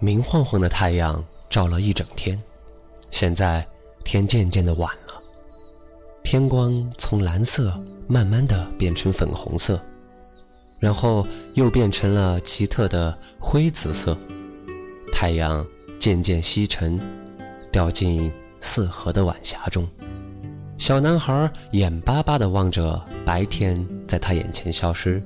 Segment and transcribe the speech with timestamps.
[0.00, 2.40] 明晃晃的太阳照了一整天，
[3.10, 3.66] 现在
[4.04, 5.20] 天渐渐的晚了，
[6.22, 7.76] 天光从蓝色
[8.06, 9.80] 慢慢的变成粉红色，
[10.78, 14.16] 然后又变成了奇特的灰紫色。
[15.12, 15.66] 太阳
[15.98, 17.00] 渐渐西沉，
[17.72, 19.84] 掉进四合的晚霞中。
[20.78, 25.20] 小男孩眼巴巴地望着白天在他眼前消失。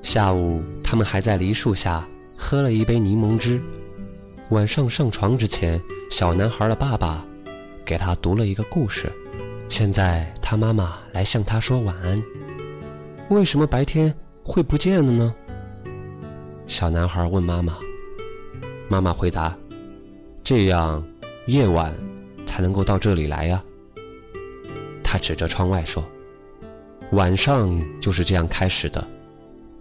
[0.00, 2.06] 下午，他们还在梨树下
[2.44, 3.58] 喝了一杯柠檬汁。
[4.50, 5.80] 晚上上床之前，
[6.10, 7.24] 小男孩的爸爸
[7.86, 9.10] 给他读了一个故事。
[9.70, 12.22] 现在，他妈妈来向他说晚安。
[13.30, 15.34] 为什么白天会不见了呢？
[16.66, 17.78] 小男孩问妈妈。
[18.90, 19.56] 妈妈回答
[20.44, 21.02] ：“这样，
[21.46, 21.94] 夜晚
[22.44, 23.64] 才能够到这里来呀。”
[25.02, 26.04] 他指着窗外说
[27.12, 29.02] ：“晚上就是这样开始的，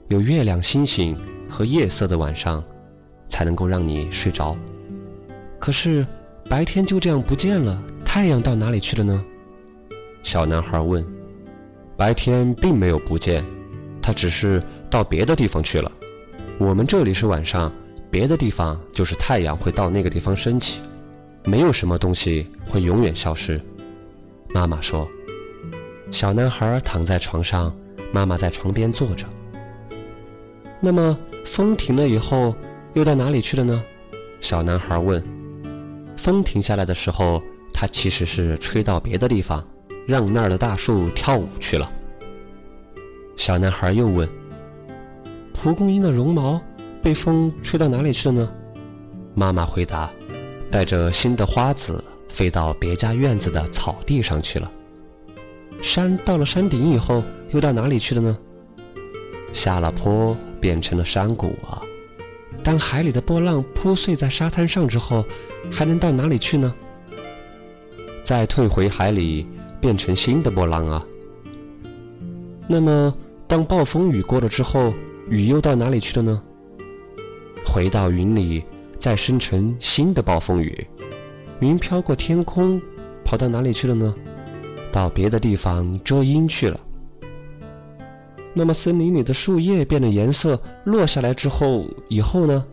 [0.08, 1.14] 有月亮、星星
[1.54, 2.64] 和夜色的晚上，
[3.30, 4.58] 才能够让你睡着。
[5.60, 6.04] 可是
[6.50, 9.24] 白天就这样不见了，太阳到哪里去了呢？”
[10.24, 11.06] 小男孩问。
[11.96, 13.46] “白天并没有不见，
[14.02, 15.92] 它只是到别的地方去了。
[16.58, 17.72] 我们这里是晚上，
[18.10, 20.80] 别的地方就是太阳会到那个地方升起。
[21.46, 23.62] 没有什么东西会永远消失。”
[24.56, 25.08] 妈妈说。
[26.10, 27.72] 小男孩躺在床上，
[28.12, 29.26] 妈妈在床边坐着。
[30.80, 31.18] 那么
[31.54, 32.56] 风停了以后，
[32.96, 33.84] 又到哪里去了呢？
[34.42, 35.24] 小男孩问。
[36.18, 39.64] 风停下来的时候，它其实是吹到别的地方，
[40.08, 41.88] 让那儿的大树跳舞去了。
[43.38, 44.28] 小男孩又问。
[45.54, 46.60] 蒲公英的绒毛
[47.04, 48.52] 被风吹到哪里去了呢？
[49.36, 50.10] 妈妈回答。
[50.72, 54.72] 带着新的花籽飞到别家院子的草地上去了。
[55.84, 58.36] 山到了山顶以后，又到哪里去了呢？
[59.54, 61.82] 下了坡变成了山谷啊！
[62.64, 65.24] 当海里的波浪铺碎在沙滩上之后，
[65.72, 66.74] 还能到哪里去呢？
[68.24, 69.46] 再退回海里，
[69.80, 71.06] 变成新的波浪啊！
[72.68, 73.16] 那么，
[73.48, 74.94] 当暴风雨过了之后，
[75.30, 76.42] 雨又到哪里去了呢？
[77.66, 78.64] 回到云里，
[78.98, 80.88] 再生成新的暴风雨。
[81.60, 82.82] 云飘过天空，
[83.24, 84.16] 跑到哪里去了呢？
[84.92, 86.80] 到别的地方遮阴去了。
[88.54, 92.64] 那么森林里的树叶变了颜色，落下来之后，以后呢？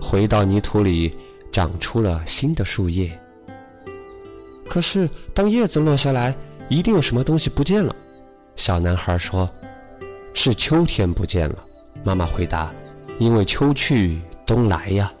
[0.00, 1.14] 回到泥土里，
[1.52, 3.16] 长出了新的树叶。
[4.68, 6.36] 可是当叶子落下来，
[6.68, 7.94] 一定有什么东西不见了。
[8.56, 9.48] 小男孩说
[10.34, 11.64] ：“是秋天不见了。”
[12.02, 12.74] 妈妈回答
[13.20, 15.12] ：“因为秋去冬来呀。”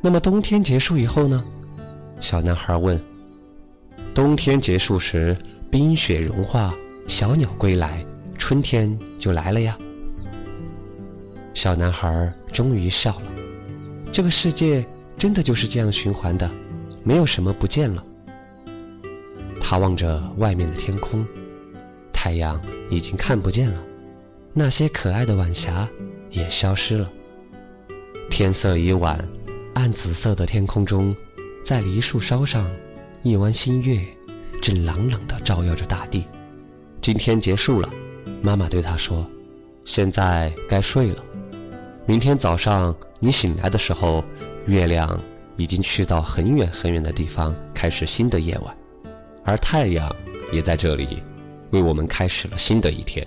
[0.00, 1.44] 那么冬天结束以后呢？
[2.20, 2.98] 小男孩问。
[4.14, 5.36] 冬天结束时，
[5.70, 6.74] 冰雪融化，
[7.08, 8.04] 小鸟归来，
[8.36, 9.76] 春天就来了呀。
[11.54, 13.32] 小男孩终于笑了。
[14.12, 14.86] 这个世界
[15.16, 16.48] 真的就是这样循环的，
[17.02, 18.04] 没有什么不见了。
[19.58, 21.26] 他望着外面的天空，
[22.12, 22.60] 太阳
[22.90, 23.82] 已经看不见了，
[24.52, 25.88] 那些可爱的晚霞
[26.30, 27.10] 也消失了。
[28.30, 29.18] 天色已晚，
[29.72, 31.14] 暗紫色的天空中，
[31.64, 32.70] 在梨树梢上。
[33.24, 34.00] 一弯新月
[34.62, 36.24] 正朗朗地照耀着大地。
[37.08, 37.88] 今天结束了，
[38.42, 39.26] 妈妈对他说
[39.86, 41.24] ：“现在该睡了。
[42.04, 44.22] 明天早上你醒来的时候，
[44.66, 45.18] 月亮
[45.56, 48.76] 已经去到很远很远的地方，开始新的夜晚，
[49.42, 50.14] 而太阳
[50.52, 51.22] 也在这里，
[51.70, 53.26] 为我们开始了新的一天。”